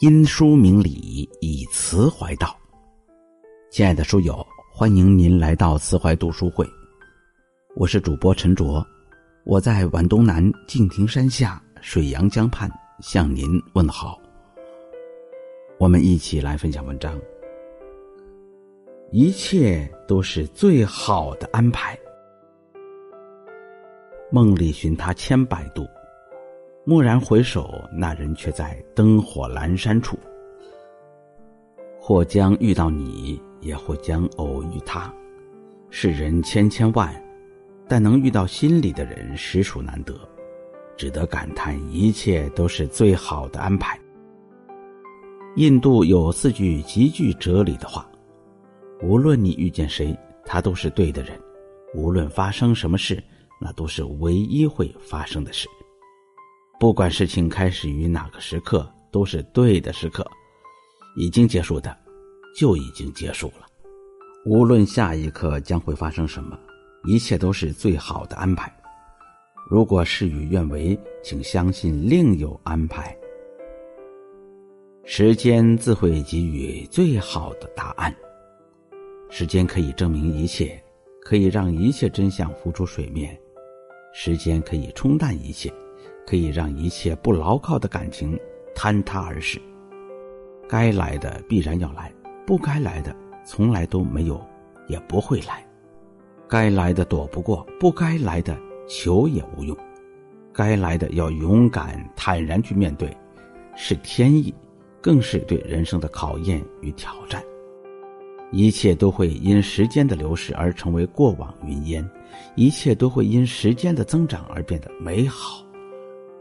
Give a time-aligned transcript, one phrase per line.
[0.00, 2.56] 因书明理，以词怀道。
[3.68, 6.64] 亲爱的书友，欢迎您来到慈怀读书会。
[7.74, 8.86] 我是主播陈卓，
[9.42, 12.70] 我在皖东南敬亭山下水阳江畔
[13.00, 14.16] 向您问好。
[15.78, 17.20] 我们一起来分享文章。
[19.10, 21.98] 一切都是最好的安排。
[24.30, 25.84] 梦里寻他千百度。
[26.88, 30.18] 蓦然回首，那人却在灯火阑珊处。
[32.00, 35.12] 或将遇到你，也或将偶遇他。
[35.90, 37.14] 世人千千万，
[37.86, 40.18] 但能遇到心里的人实属难得，
[40.96, 44.00] 只得感叹一切都是最好的安排。
[45.56, 48.10] 印度有四句极具哲理的话：
[49.02, 51.36] 无论你遇见谁，他都是对的人；
[51.94, 53.22] 无论发生什么事，
[53.60, 55.68] 那都是唯一会发生的事。
[56.80, 60.22] 不管事情开始于哪个时刻，都是对的时刻；
[61.16, 61.96] 已经结束的，
[62.56, 63.66] 就已经结束了。
[64.46, 66.56] 无论下一刻将会发生什么，
[67.02, 68.72] 一切都是最好的安排。
[69.68, 73.14] 如果事与愿违，请相信另有安排。
[75.04, 78.14] 时间自会给予最好的答案。
[79.30, 80.80] 时间可以证明一切，
[81.22, 83.34] 可以让一切真相浮出水面；
[84.14, 85.72] 时间可以冲淡一切。
[86.28, 88.38] 可以让一切不牢靠的感情
[88.76, 89.58] 坍塌而逝。
[90.68, 92.12] 该来的必然要来，
[92.46, 94.38] 不该来的从来都没有，
[94.88, 95.66] 也不会来。
[96.46, 98.54] 该来的躲不过，不该来的
[98.86, 99.74] 求也无用。
[100.52, 103.16] 该来的要勇敢坦然去面对，
[103.74, 104.54] 是天意，
[105.00, 107.42] 更是对人生的考验与挑战。
[108.52, 112.06] 一切都会因时间的流逝而成为过往云烟，
[112.54, 115.64] 一切都会因时间的增长而变得美好。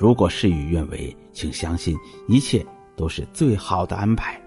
[0.00, 1.94] 如果事与愿违，请相信
[2.26, 2.64] 一切
[2.96, 4.40] 都是最好的安排。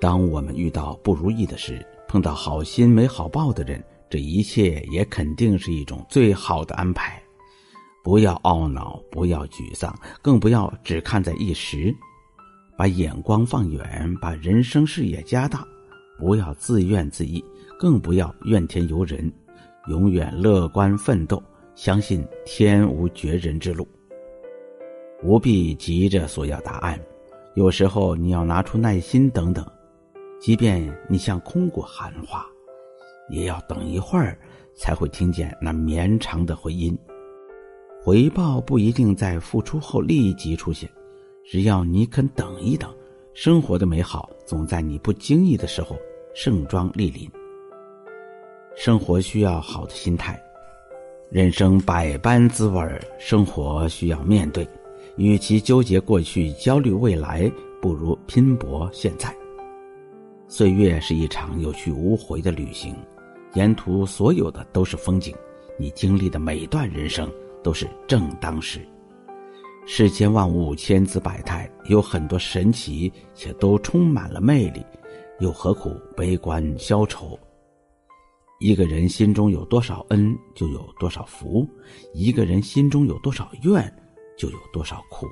[0.00, 7.22] 当我们遇到不如意的事，碰到好心没好报的人，这一切也肯定是一种最好的安排。
[8.02, 11.94] 不要懊恼，不要沮丧，更不要只看在一时，
[12.78, 15.62] 把眼光放远，把人生视野加大。
[16.18, 17.42] 不要自怨自艾，
[17.78, 19.30] 更不要怨天尤人，
[19.88, 21.42] 永远乐观奋斗，
[21.74, 23.86] 相信天无绝人之路。
[25.20, 27.00] 不必急着索要答案，
[27.54, 29.64] 有时候你要拿出耐心等等，
[30.38, 32.46] 即便你像空谷喊话，
[33.30, 34.38] 也要等一会儿
[34.76, 36.96] 才会听见那绵长的回音。
[38.02, 40.90] 回报不一定在付出后立即出现，
[41.42, 42.94] 只要你肯等一等，
[43.32, 45.96] 生活的美好总在你不经意的时候
[46.34, 47.30] 盛装莅临。
[48.76, 50.38] 生活需要好的心态，
[51.30, 54.68] 人生百般滋味生活需要面对。
[55.16, 59.34] 与其纠结过去、焦虑未来，不如拼搏现在。
[60.48, 62.94] 岁月是一场有去无回的旅行，
[63.54, 65.34] 沿途所有的都是风景，
[65.78, 67.30] 你经历的每段人生
[67.62, 68.80] 都是正当时。
[69.86, 74.84] 世间万物千姿百态，有很多神奇，且都充满了魅力，
[75.40, 77.38] 又何苦悲观消愁？
[78.60, 81.66] 一个人心中有多少恩，就有多少福；
[82.14, 83.92] 一个人心中有多少怨。
[84.36, 85.26] 就有多少苦。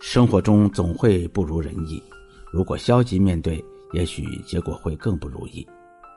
[0.00, 2.02] 生活中总会不如人意，
[2.52, 5.66] 如果消极面对，也许结果会更不如意。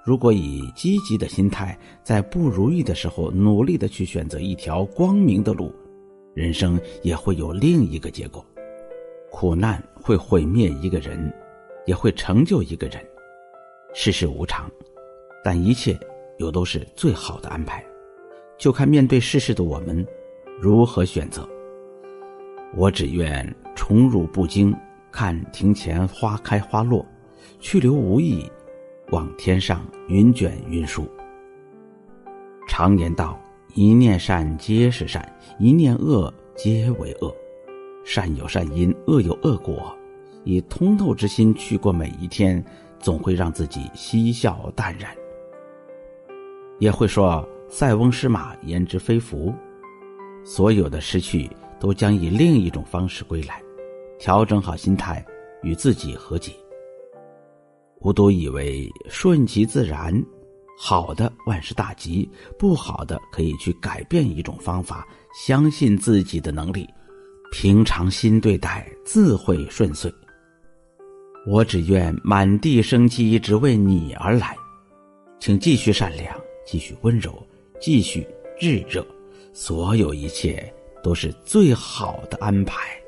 [0.03, 5.73] 如果以积极的心态，在不如意的时候努力的去选择一条光明的路，
[6.33, 8.45] 人生也会有另一个结果。
[9.31, 11.33] 苦难会毁灭一个人，
[11.85, 13.03] 也会成就一个人。
[13.93, 14.69] 世事无常，
[15.43, 15.99] 但一切
[16.37, 17.85] 又都是最好的安排，
[18.57, 20.05] 就看面对世事的我们。
[20.57, 21.47] 如何选择？
[22.75, 23.45] 我只愿
[23.75, 24.73] 宠辱不惊，
[25.11, 27.05] 看庭前花开花落，
[27.59, 28.49] 去留无意，
[29.11, 31.05] 望天上云卷云舒。
[32.67, 33.37] 常言道：
[33.73, 35.29] 一念善皆是善，
[35.59, 37.35] 一念恶皆为恶。
[38.05, 39.95] 善有善因，恶有恶果。
[40.45, 42.63] 以通透之心去过每一天，
[42.99, 45.11] 总会让自己嬉笑淡然。
[46.79, 49.53] 也会说：塞翁失马，焉知非福。
[50.45, 51.49] 所有的失去
[51.79, 53.59] 都将以另一种方式归来，
[54.19, 55.25] 调整好心态，
[55.63, 56.53] 与自己和解。
[58.01, 60.13] 无都以为顺其自然，
[60.77, 66.87] 好的万事大吉，不好的可以去改变一种方法，相信自己的能力，
[67.51, 70.13] 平常心对待，自会顺遂。
[71.47, 74.55] 我只愿满地生机只为你而来，
[75.39, 77.31] 请继续善良，继续温柔，
[77.81, 78.27] 继续
[78.59, 79.03] 炙热。
[79.57, 80.69] 所有一切
[81.01, 83.01] 都是最好的安排。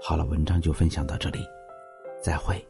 [0.00, 1.40] 好了，文章就分享到这里，
[2.22, 2.64] 再会。